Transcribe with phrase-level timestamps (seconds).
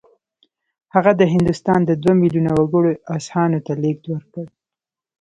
[0.95, 4.45] هغه د هندوستان د دوه میلیونه وګړو اذهانو ته لېږد ورکړ